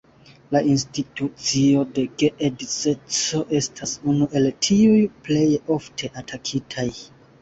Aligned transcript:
La 0.55 0.59
institucio 0.75 1.83
de 1.97 2.05
geedzeco 2.23 3.41
estas 3.59 3.95
unu 4.15 4.29
el 4.41 4.49
tiuj 4.69 4.99
plej 5.29 5.47
ofte 5.77 6.11
atakitaj. 6.23 6.89